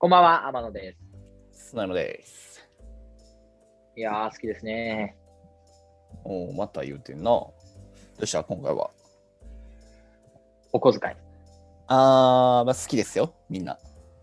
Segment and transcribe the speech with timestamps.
[0.00, 0.94] こんばんは、天野で
[1.50, 1.74] す。
[1.74, 2.64] なのです。
[3.96, 5.16] いやー、好きですね。
[6.22, 7.24] おお、また言うてんな。
[7.24, 7.52] ど
[8.20, 8.90] うした今回は？
[10.72, 11.14] お小遣い。
[11.88, 13.76] あー、まあ、好きですよ、みんな。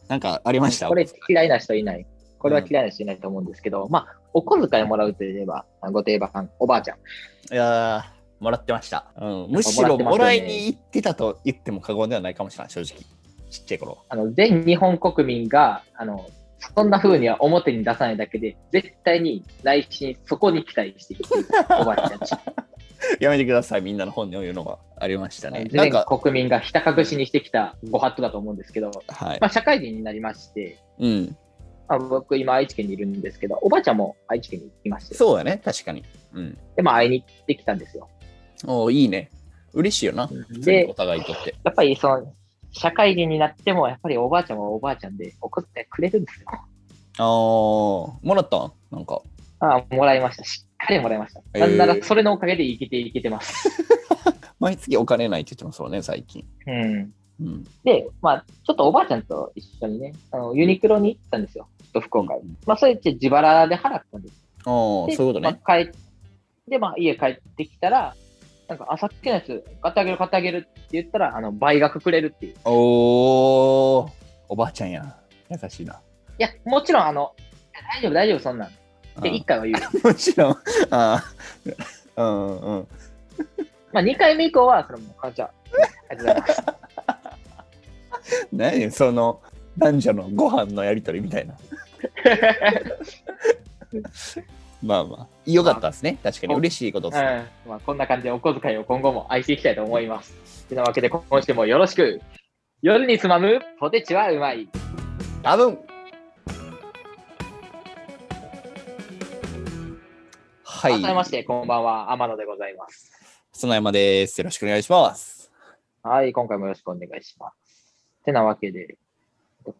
[0.08, 0.88] なんかありました？
[0.88, 2.08] これ嫌いな人いない。
[2.40, 6.98] これは嫌いな人いないと思うんですけど、まあ、お小遣いもらうといえば、ご定番、おばあちゃん。
[7.54, 9.12] いやー、もらってました。
[9.18, 13.04] うん、むしろもらいに行ってたと言っても過言ではないかもしれない、正直。
[13.60, 13.98] ちっちゃい頃。
[14.10, 16.30] あの全日本国民が、あの、
[16.76, 21.26] そんな風には表に出さないだけで、絶対に内心そこに期待している
[21.82, 22.36] おばあちゃんたち。
[23.20, 25.68] やめてください、みんなの本にいうのがありましたね。
[25.70, 29.48] 全か、国民がひた隠しにしてきたご法度だと思うんですけど、はいま。
[29.48, 31.38] あ、社会人になりまして、うん。
[31.88, 36.04] まあ、僕今愛知県にいるんですけど、おばあちゃんも愛知県にいまして、そうだね、確かに。
[36.34, 36.58] うん。
[36.76, 38.10] で、まあ会いに行ってきたんですよ。
[38.66, 39.30] おーいいね。
[39.74, 40.30] 嬉しいよな。
[40.50, 41.54] でお、互いにとって。
[41.64, 42.34] やっぱりその、
[42.78, 46.48] 社会人になっても、やっぱりおばあちゃんはおばあちゃんで、お小遣いくれるんですよ。
[47.18, 48.72] あー、もらったん？
[48.92, 49.22] なんか。
[49.60, 50.44] ああ、もらいました。
[50.44, 51.42] しっかりもらいました。
[51.54, 53.70] えーなんなら、それのおかげで生きていけてます。
[54.60, 56.46] 毎月お金ないって言ってますもんね、最近。
[56.68, 57.14] うん。
[57.40, 57.64] うん。
[57.86, 61.68] で、まあ、ちょっとおばあちゃんと一緒にね、あのユニクロに行ったんですよ。
[61.80, 62.42] ちょっと福岡に。
[62.66, 64.44] まあ、それって自腹で払ったんです。
[64.66, 64.70] あ
[65.06, 65.60] あ、でそういうことね。
[65.66, 65.92] まあ、帰
[66.68, 68.16] で、まあ、家帰ってきたら、
[68.68, 72.56] なんか、あ、さっきのやつ、買ってあげる、買ってあげるって言ったら、あの、倍額くれるっていう。
[72.66, 74.12] おー、
[74.50, 75.18] おばあちゃんや。
[75.50, 75.94] 優しいな。
[75.94, 75.98] い
[76.42, 77.34] や、もちろん、あの、
[77.94, 78.70] 大丈夫、大丈夫、そんなん。
[79.22, 79.80] で、うん1回は言う。
[80.08, 80.52] もちろん。
[80.90, 81.24] ああ、
[82.18, 82.88] うんうん。
[83.92, 85.52] まあ、2回目以降は、それも、あ、じゃあ、
[86.10, 86.64] ありがとうございま
[88.24, 88.46] す。
[88.52, 89.42] 何その
[89.78, 91.56] 男女のご飯のやりとりみたいな。
[94.84, 96.18] まあまあ、よかったですね。
[96.22, 97.48] 確かに嬉しいことですね。
[97.66, 100.66] うんまあ、こんな感じでお小遣いを今後も愛していきたいと思います。
[100.66, 102.22] てなわけで、今週もよろしく。
[102.82, 104.68] 夜につまむポテチはうまい。
[105.42, 105.80] 多分
[110.64, 111.02] はい。
[111.02, 113.12] 改めまして、こんばんは、天野でございます。
[113.54, 114.40] 園山です。
[114.40, 115.52] よろしくお願いします。
[116.04, 117.96] はい、今回もよろしくお願いします。
[118.24, 118.98] てなわけで、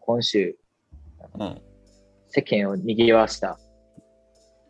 [0.00, 0.56] 今週、
[1.38, 1.60] うん。
[2.28, 3.58] 世間を賑わした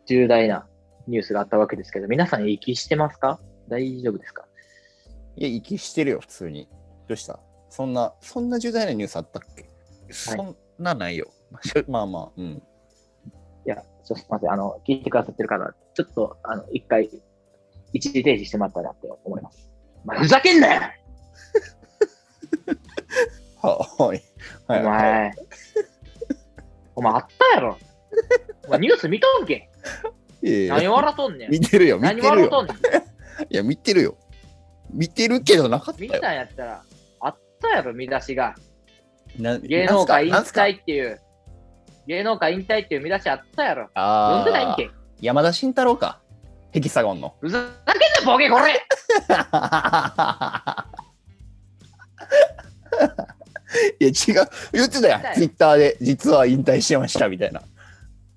[0.07, 0.67] 重大な
[1.07, 3.39] ニュースがあったわけですけど、皆さん息してますか？
[3.67, 4.45] 大丈夫ですか？
[5.35, 6.67] いや、息してるよ、普通に。
[7.07, 7.39] どうした？
[7.69, 9.69] そんな、そんな重大なニュースあったっけ、
[10.09, 11.27] そんなないよ。
[11.87, 12.45] まあまあ、うん。
[12.45, 14.51] いや、ちょっとすみません。
[14.51, 17.09] あの、聞いてくださってる方、ちょっと、あの、一回、
[17.93, 19.69] 一時停止してもらったらって思います。
[20.05, 20.81] まあ、ふざけんなよ
[23.61, 24.23] は、はい。
[24.69, 24.83] おはい。
[24.83, 25.33] はい前、
[26.95, 27.77] お前あったやろ。
[28.67, 29.69] お前ニュース見とんけ
[30.41, 31.51] 何笑っとんねん。
[31.51, 32.31] 見てるよ、見何てるよ。
[32.31, 32.77] 笑っとんねん。
[33.53, 34.17] いや、見てるよ。
[34.91, 36.11] 見てるけどなかったよ。
[36.13, 36.81] 見たんやったら、
[37.19, 38.55] あったやろ、見出しが。
[39.39, 40.61] な芸能界引なんすか？
[40.61, 40.79] なんすか？
[40.79, 41.19] 退っていう、
[42.07, 43.89] 芸能界引退っていう見出しあったやろ。
[43.93, 44.91] あ読んでないんーけ？
[45.21, 46.19] 山田慎太郎か。
[46.71, 47.35] ヘキサゴンの。
[47.41, 47.65] ふざけ
[48.23, 48.73] んな、ボケ、これ
[53.99, 54.49] いや、違う。
[54.73, 55.21] 言ってたやん。
[55.35, 57.61] ツイッターで、実は引退してました、みたいな。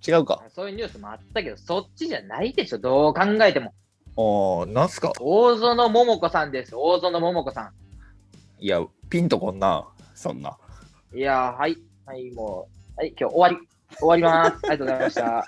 [0.07, 0.43] 違うか。
[0.55, 3.75] そういうニュースもあったけど、そっちじゃないでしょ、どう考えても。
[4.17, 5.13] おー、なんすか？
[5.21, 7.73] 大園桃子さんです、大園桃子さん。
[8.59, 9.87] いや、ピンとこんな。
[10.15, 10.57] そんな。
[11.15, 13.69] いやー、はい、はい、もう、はい、今日終わり、
[13.99, 14.67] 終わります。
[14.71, 15.47] ありがとうございました。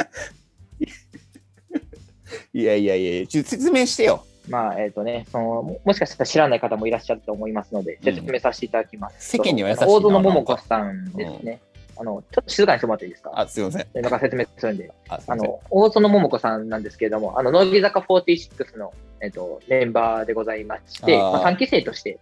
[2.54, 4.24] いやいやいや、ちょ説明してよ。
[4.48, 9.30] まあ、えっ、とねそのも、もしかしたら知らない方もいらっしゃると思いますので、うん説明させていただきます。
[9.30, 11.60] 世間には優しいな大園桃子さんですね。
[12.02, 13.30] あの、ちょっと静かにしてもらっていいですか？
[13.34, 13.86] あ、すいません。
[13.94, 14.90] 今から説明するんで。
[15.08, 15.20] あ。
[15.24, 22.18] あの、大園桃子さんなんですけれども、あの、乃木坂46の、えっ、と、メンバーでございまして、あーまあ、3期生として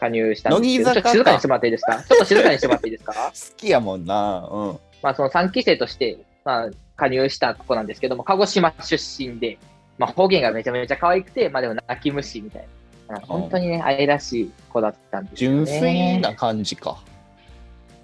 [0.00, 1.92] 加入したんですけど、乃木坂かちょっと静かにしてもらっていいですか？
[2.02, 3.12] ちょっと静かにしてもらっていいですか？
[3.14, 4.48] 好きやもんな。
[4.50, 4.78] うん。
[5.02, 8.96] まあ、その3期生として、まあ、加入した子なんですけども、鹿児島出
[9.28, 9.58] 身で、
[9.98, 12.62] まあ、方言がめちゃめちゃ可愛くて、まあでも泣き虫みたい
[13.08, 13.20] な。
[13.20, 15.56] 本当にね、愛らしい子だったんですよ、ね。
[15.64, 16.98] 純粋な感じか。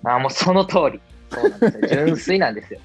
[0.02, 1.00] まあもうその通り。
[1.30, 1.88] そうなんですよ。
[2.06, 2.80] 純粋なんですよ。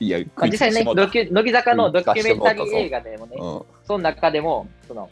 [0.00, 3.00] いや、まあ、実際ね、乃木坂のドキュメンタリー映画。
[3.00, 3.62] 画でもね、うん。
[3.86, 5.10] その中でも、その、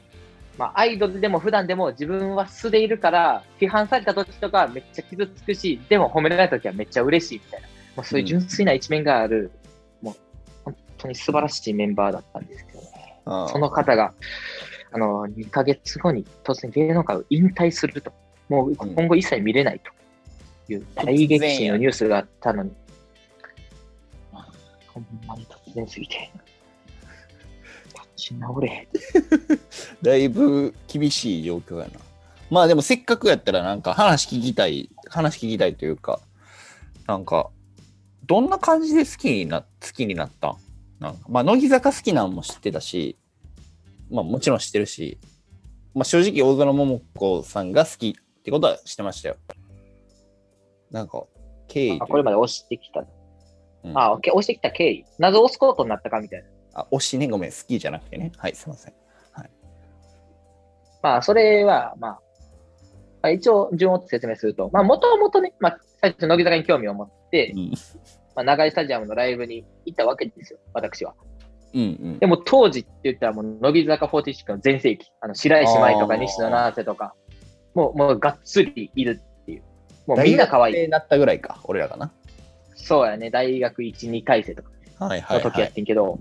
[0.59, 9.51] まあ、アイドルでも普段でも自分は素でいるから、批判された時とかめっちゃ傷つくし、でも褒められた時はめっちゃ嬉しいみたいな、もうそういう純粋な一面がある、
[10.03, 10.15] もう
[10.65, 12.87] 本当に素晴らしいメンバーだったんですけどね。
[13.27, 14.13] うんその方が、
[14.93, 18.13] あの、2ヶ月後に突然芸能界を引退すると、
[18.49, 19.93] もう今後一切見れないと
[20.75, 22.71] いう大激震のニュースがあったのに、
[24.87, 25.47] ほんまに。
[25.47, 26.31] 突然すぎて、
[27.89, 28.89] 立ち直れ。
[30.03, 32.01] だいぶ厳しい状況やな。
[32.51, 36.21] まあでもせっかくやったらなんか話聞きたい、話聞きたいというか、
[37.07, 37.51] なんか
[38.27, 40.51] どんな感じで好きにな好きになった？
[40.51, 40.57] ん
[41.01, 43.17] なんかまあ乃木坂好きなのも知ってたし
[44.11, 45.19] まあもちろん知ってるし、
[45.95, 49.37] まあ、正直大園桃子さんが好きってことは知ってましたよ
[50.91, 51.25] なんか
[51.69, 53.01] 経緯これまで押してきた。
[53.01, 53.05] う
[53.89, 55.05] んあ、押してきた経緯。
[55.19, 56.49] なぜ押すことになったかみたいな。
[56.83, 58.95] あ推しねごめん好きじゃなくてねはいすいません
[61.03, 62.21] まあ、それは、まあ、ま
[63.29, 67.71] あ一応、順を追って説明すると、まあ、もともとね、まあ、最初、乃木坂に興味を持って、うん
[68.35, 71.15] まあ、長井スタジアムのライブに行ったわけですよ、私は。
[71.73, 77.15] うんうんでも、当時って言ったら、もう、乃木坂46の全盛期、あの白石麻衣とか西野七瀬とか、
[77.75, 79.23] もう、もう、がっつりいる。
[80.11, 80.75] もう、みんな可愛い。
[80.75, 82.13] 大学生になったぐらいか俺らかな
[82.75, 86.19] そうやね、大学1、2回生とかはいはい、の時やっはい、てんけど、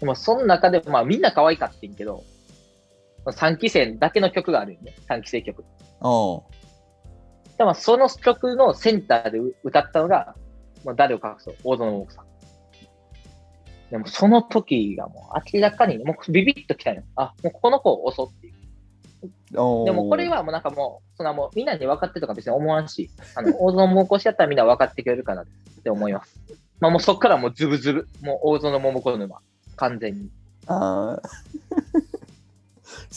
[0.00, 2.22] でも、その中でも、まあ、みんな可愛かってんけど、
[3.24, 5.64] 3期生だけの曲があるよね、3期生曲。
[6.00, 6.44] お
[7.56, 10.34] でもその曲のセンターで歌ったのが、
[10.84, 12.26] もう誰を隠そう、大園桃子さん。
[13.90, 17.02] でもその時がもう明らかに、もうビビッときたよ。
[17.16, 18.54] あ、もうこの子を襲っていう。
[19.54, 25.46] おでもこれはもうなんかもう、そんなもうみんなに分かってとか別に思わんし、 あの、大園桃子しやったらみんな分かってくれるかなっ
[25.82, 26.40] て思います。
[26.80, 29.40] まあもうそっからもうズブズブ、もう大園桃子沼、
[29.76, 30.30] 完全に。
[30.66, 31.28] あー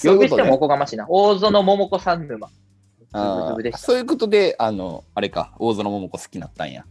[0.14, 1.06] 呼び捨てもおこがましいな。
[1.10, 2.48] 大園桃子さん沼。
[2.48, 2.54] ズ
[3.14, 6.86] ブあズブでしそういうことであのあれか大園桃子好きになったんや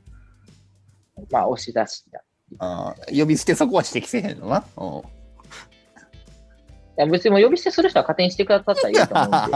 [1.31, 2.25] まあ押し出した。
[2.59, 5.03] あー呼び捨てそこは指摘せへんのなうんい
[7.01, 9.51] や別にもう呼び捨てする人は勝手にしてくださったらいいと思うん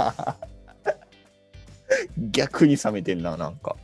[2.16, 2.30] で。
[2.32, 3.76] 逆に冷めてんななんか。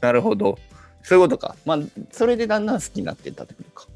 [0.00, 0.58] なるほど。
[1.02, 1.56] そういうことか。
[1.64, 1.78] まあ
[2.10, 3.86] それでだんだん好きになってったってことか。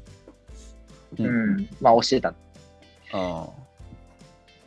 [1.19, 1.27] うう
[1.57, 1.69] ん。
[1.81, 2.33] まあ、押してた。
[3.11, 3.49] あ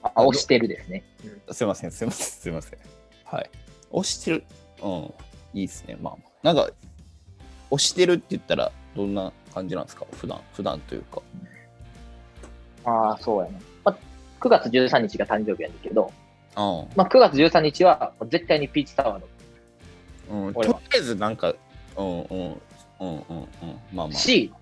[0.02, 1.04] あ、押してるですね。
[1.48, 2.78] あすいませんすいませんすいません。
[3.24, 3.50] はい。
[3.90, 4.44] 押してる。
[4.82, 4.90] うん。
[5.54, 5.96] いいですね。
[6.00, 6.30] まあまあ。
[6.42, 6.72] なんか
[7.70, 10.04] 押してるって言ったらどんな感じなんですか？
[10.12, 11.22] 普段普段というか。
[12.84, 13.60] ああ、そうやね。
[13.84, 13.96] まあ、
[14.42, 16.10] 9月13日が誕生日やねんけど、
[16.54, 19.26] あまあ、9月13日は絶対にピーチタワーの。
[20.44, 21.54] あ、うん、とりあえずなんか
[21.96, 22.60] うんうんうん
[23.00, 23.22] うんうん。
[23.92, 24.12] まあまあ。
[24.12, 24.52] し、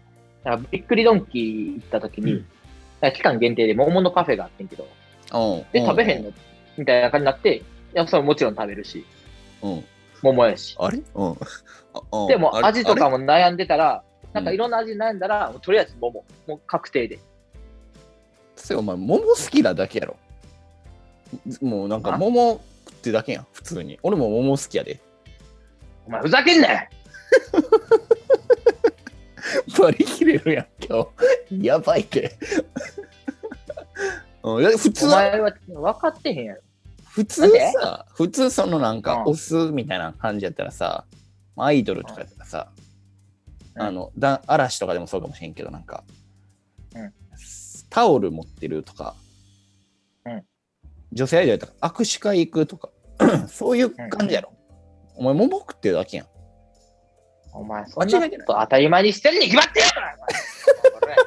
[0.44, 3.12] だからびっくりドンキー行った時に、うん。
[3.12, 4.86] 期間限定で桃のカフェがあってんけど、
[5.32, 6.34] うんで、食べへんのの
[6.76, 7.62] みたいな感じになって、い
[7.94, 9.04] や、それはもちろん食べるし、
[9.62, 9.84] うん。
[10.22, 10.76] 桃やし。
[10.78, 10.98] あれ？
[12.28, 14.02] でも、味とかも悩んでたら、
[14.32, 14.54] なんかうん。
[14.54, 16.24] いろんな味悩んだら、とりあえず桃。
[16.46, 17.18] もう確定で。
[18.62, 20.16] それお前桃好きなだけやろ。
[21.60, 22.18] もうなんかあ。
[22.18, 23.98] 桃食ってだけやん普通に。
[24.02, 25.00] 俺も桃好きやで。
[26.06, 26.80] お前、ふざけんなよ。
[29.78, 31.06] 割り切れるやん今
[31.48, 31.66] 日。
[31.66, 32.36] やばいって
[34.42, 36.60] うん普お通は前は分かってへんやろ。
[37.06, 39.22] 普通さ普通そのなんかうん。
[39.30, 41.04] 押すみたいな感じやったらさ
[41.56, 42.68] アイドルとかやったらさ
[43.76, 43.82] うん。
[43.82, 46.04] あのだ嵐とかでもそうかもしれんけどなんか、
[46.94, 47.12] うん
[47.90, 49.14] タオル持ってるとか、
[50.24, 50.42] うん
[51.12, 52.88] 女性アイドルとか握手会行くとか
[53.48, 54.52] そういう感じやろ、
[55.16, 56.26] お前桃食ってるだけやん
[57.52, 60.02] お前、そんなこと当たり前にしてるに決まってるやろ
[61.02, 61.16] お前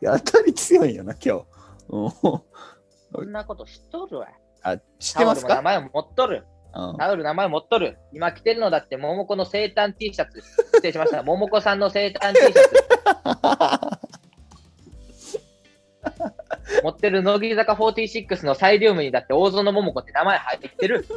[0.00, 1.46] いや当たり強いんやな今日、
[1.90, 4.28] うん、そんなこと知っとるわ。
[4.62, 6.46] あ知ってますか、タオルも名前も持っとる。
[6.74, 7.98] うんタオル名前持っとる。
[8.12, 10.42] 今着てるのだって、桃子の生誕 T シャツ。
[10.42, 11.22] 失礼しました。
[11.22, 13.98] 桃子さんの生誕 T シャツ。
[16.82, 21.04] 持ってる乃木坂46のサイリウムにだって大園桃子って名前入ってる。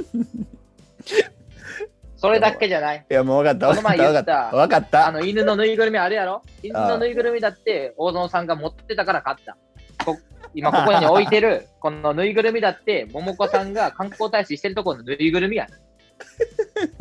[2.18, 3.06] それだけじゃない。
[3.10, 6.42] いやもう分かったこの前分かった分かっ言ったた分かったあの犬のぬいぐるみあるやろ？
[6.62, 9.58] 犬のぬいぐるみだって大園さんが持ってたから買った。
[10.06, 10.18] こ
[10.54, 15.68] 今ここに置いてる このぬいぐるみだって桃子さんが観光大使してるところのぬいぐるみや。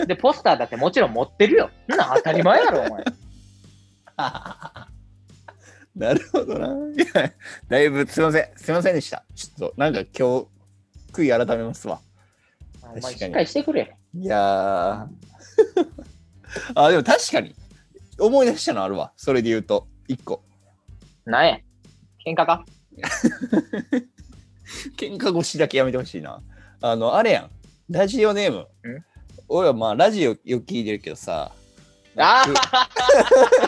[0.06, 1.70] で、ポスターだってもちろん持ってるよ。
[1.88, 3.04] なん当たり前やろ、お前。
[5.98, 6.68] なるほどな。
[6.94, 7.32] いや、
[7.68, 8.48] だいぶすいません。
[8.56, 9.24] すいませんでした。
[9.34, 10.08] ちょっと、なんか今
[10.40, 10.46] 日、
[11.12, 12.00] 悔い改めますわ。
[12.82, 13.96] お前確かにしっかりしてくれ。
[14.14, 15.08] いやー。
[16.76, 17.54] あ、でも確かに、
[18.20, 19.12] 思い出したのあるわ。
[19.16, 20.44] それで言うと、一個。
[21.24, 21.58] なんや
[22.24, 22.64] 喧嘩か？
[24.96, 26.40] 喧嘩腰だけやめてほしいな。
[26.80, 27.50] あの、あれやん。
[27.90, 28.58] ラジオネーム。
[28.58, 28.66] ん？
[29.48, 31.50] 俺はまあ、ラジオよく聞いてるけどさ。
[32.16, 33.67] あくー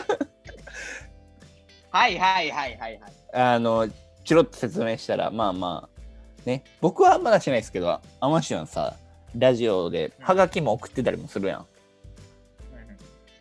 [1.91, 3.13] はいはいはいはいはい。
[3.33, 3.87] あの、
[4.23, 6.01] チロッと説明したら、まあまあ、
[6.45, 8.95] ね、僕はまだしないですけど、アマシュンさ、
[9.37, 11.65] ラジオでハガキも送ってたりもするやん。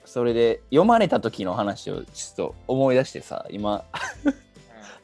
[0.05, 3.85] それで読まれた時の話をちょっと思い出してさ、今、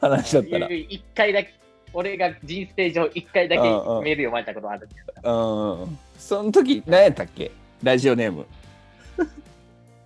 [0.01, 1.53] 話だったら一回だけ、
[1.93, 4.89] 俺が人生上一回だけメうんうんール読まれたことある。
[5.23, 7.51] うん、その時何やったっけ？
[7.81, 8.45] ラジオネーム。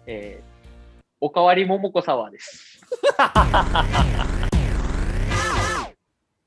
[0.06, 0.51] えー、
[1.24, 2.82] おかわりももこサワーです。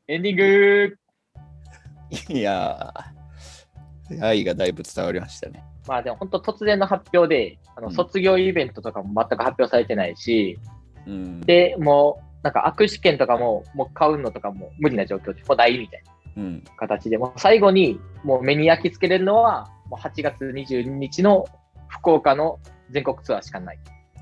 [0.09, 0.99] エンディング
[2.29, 5.63] いやー、愛がだいぶ伝わりましたね。
[5.87, 10.59] まあでも本当突然の発表で、あのうん卒業イベントとかも全く発表されてないし、
[11.07, 11.41] うん。
[11.43, 16.03] で、もうなんか握手券とかももう買うのとかも無理な状況で、もうないみたい
[16.37, 16.65] なうん。
[16.77, 21.45] 形で、もう最後にもう目に焼き付けれるのは、もう8月22日の
[21.87, 22.59] 福岡の
[22.91, 23.79] 全国ツアーしかない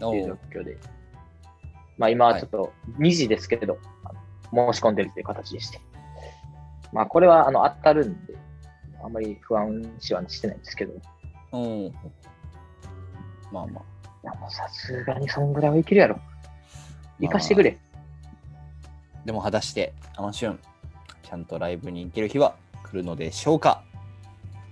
[0.09, 0.77] っていう状況で、
[1.99, 4.13] まあ今はちょっと2時ですけれど、あ
[4.55, 5.81] の申し込んでるという形でして、
[6.93, 8.35] まあこれはあの当たるんで、
[9.03, 10.97] あんまり不安視はしてないんですけど、い
[11.53, 11.95] うん。
[13.53, 13.93] まあまあ。
[14.51, 16.21] さすがにそんぐらいはいけるやろ。
[17.19, 17.77] 行かしてくれ。
[19.25, 20.61] でも果たして、アマシュン、
[21.23, 22.55] ちゃんとライブに行ける日は
[22.85, 23.83] 来るのでしょうか？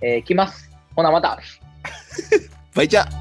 [0.02, 0.70] えー来ます。
[0.94, 1.38] ほなまた。
[2.74, 3.19] バイチャ